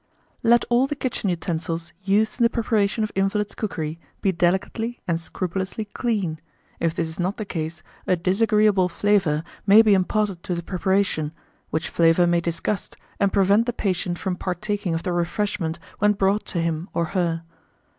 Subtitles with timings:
[0.41, 0.51] 1841.
[0.51, 5.19] LET all the kitchen utensils used in the preparation of invalids' cookery be delicately and
[5.19, 6.39] 'scrupulously clean;'
[6.79, 11.31] if this is not the case, a disagreeable flavour may be imparted to the preparation,
[11.69, 16.45] which flavour may disgust, and prevent the patient from partaking of the refreshment when brought
[16.47, 17.43] to him or her.